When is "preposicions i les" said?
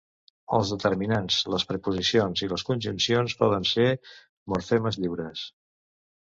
1.71-2.63